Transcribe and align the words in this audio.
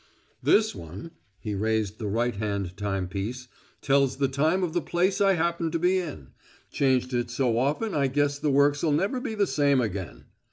"This 0.41 0.73
one" 0.73 1.11
he 1.37 1.53
raised 1.53 1.99
the 1.99 2.07
right 2.07 2.33
hand 2.35 2.75
time 2.75 3.07
piece 3.07 3.47
"tells 3.83 4.17
the 4.17 4.27
time 4.27 4.63
of 4.63 4.73
the 4.73 4.81
place 4.81 5.21
I 5.21 5.33
happen 5.33 5.69
to 5.69 5.77
be 5.77 5.99
in 5.99 6.29
changed 6.71 7.13
it 7.13 7.29
so 7.29 7.59
often 7.59 7.93
I 7.93 8.07
guess 8.07 8.39
the 8.39 8.49
works'll 8.49 8.93
never 8.93 9.19
be 9.21 9.35
the 9.35 9.45
same 9.45 9.79
again. 9.79 10.25